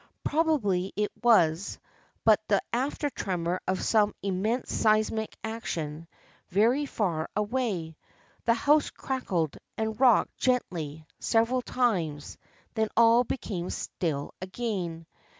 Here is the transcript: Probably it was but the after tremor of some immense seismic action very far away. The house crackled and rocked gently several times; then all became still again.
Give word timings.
Probably 0.23 0.91
it 0.95 1.11
was 1.21 1.77
but 2.25 2.39
the 2.47 2.59
after 2.73 3.07
tremor 3.11 3.59
of 3.67 3.83
some 3.83 4.15
immense 4.23 4.73
seismic 4.73 5.37
action 5.43 6.07
very 6.49 6.87
far 6.87 7.29
away. 7.35 7.97
The 8.45 8.55
house 8.55 8.89
crackled 8.89 9.57
and 9.77 9.99
rocked 9.99 10.35
gently 10.39 11.05
several 11.19 11.61
times; 11.61 12.39
then 12.73 12.87
all 12.97 13.23
became 13.23 13.69
still 13.69 14.33
again. 14.41 15.05